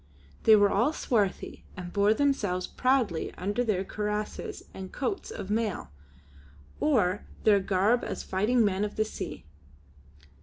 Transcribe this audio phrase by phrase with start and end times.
[0.45, 5.91] They were all swarthy, and bore themselves proudly under their cuirasses and coats of mail,
[6.79, 9.45] or their garb as fighting men of the sea.